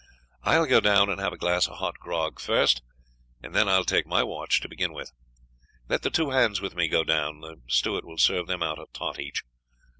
[0.41, 2.81] I will go down and have a glass of hot grog first,
[3.43, 5.11] and then I will take my watch to begin with.
[5.89, 8.87] Let the two hands with me go down; the steward will serve them out a
[8.93, 9.43] tot each.